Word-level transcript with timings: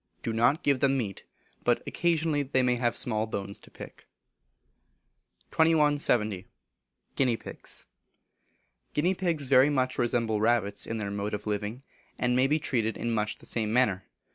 Do 0.23 0.33
not 0.33 0.63
give 0.63 0.79
them 0.79 0.97
meat, 0.97 1.25
but 1.63 1.83
occasionally 1.85 2.41
they 2.41 2.63
may 2.63 2.73
I 2.73 2.79
have 2.79 2.95
small 2.95 3.27
bones 3.27 3.59
to 3.59 3.69
pick. 3.69 4.07
2170. 5.51 6.47
Guinea 7.15 7.37
Pigs. 7.37 7.85
Guinea 8.95 9.13
Pigs 9.13 9.47
very 9.47 9.69
much 9.69 9.99
resemble 9.99 10.41
rabbits 10.41 10.87
in 10.87 10.97
their 10.97 11.11
mode 11.11 11.35
of 11.35 11.45
living, 11.45 11.83
and 12.17 12.35
may 12.35 12.47
be 12.47 12.57
treated 12.57 12.97
in 12.97 13.11
much 13.13 13.35
the 13.37 13.45
same 13.45 13.71
manner. 13.71 14.05